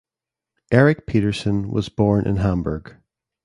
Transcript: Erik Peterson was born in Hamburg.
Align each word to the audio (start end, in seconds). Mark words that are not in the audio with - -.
Erik 0.71 1.05
Peterson 1.05 1.69
was 1.69 1.87
born 1.89 2.25
in 2.25 2.37
Hamburg. 2.37 2.95